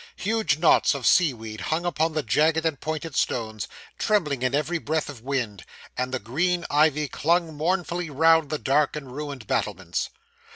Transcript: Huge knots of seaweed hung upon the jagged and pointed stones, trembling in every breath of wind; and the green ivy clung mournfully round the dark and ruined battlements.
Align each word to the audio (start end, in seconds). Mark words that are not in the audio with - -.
Huge 0.15 0.57
knots 0.57 0.95
of 0.95 1.05
seaweed 1.05 1.61
hung 1.61 1.85
upon 1.85 2.13
the 2.13 2.23
jagged 2.23 2.65
and 2.65 2.79
pointed 2.81 3.15
stones, 3.15 3.67
trembling 3.99 4.41
in 4.41 4.55
every 4.55 4.79
breath 4.79 5.09
of 5.09 5.21
wind; 5.21 5.63
and 5.95 6.11
the 6.11 6.17
green 6.17 6.65
ivy 6.71 7.07
clung 7.07 7.53
mournfully 7.53 8.09
round 8.09 8.49
the 8.49 8.57
dark 8.57 8.95
and 8.95 9.15
ruined 9.15 9.45
battlements. 9.45 10.09